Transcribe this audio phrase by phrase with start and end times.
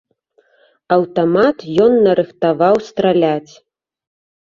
[0.97, 1.57] Аўтамат
[1.87, 3.53] ён нарыхтаваў страляць.